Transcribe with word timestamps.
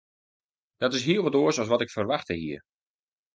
Dat 0.77 0.93
is 0.97 1.03
hiel 1.09 1.23
wat 1.23 1.37
oars 1.41 1.59
as 1.61 1.71
wat 1.73 1.81
ik 1.83 1.93
ferwachte 1.95 2.33
hie. 2.41 2.59